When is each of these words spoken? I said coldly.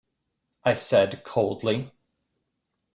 I 0.65 0.73
said 0.73 1.23
coldly. 1.23 1.91